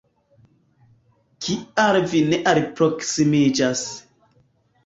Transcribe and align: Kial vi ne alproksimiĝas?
Kial 1.47 1.99
vi 2.13 2.23
ne 2.31 2.39
alproksimiĝas? 2.53 3.85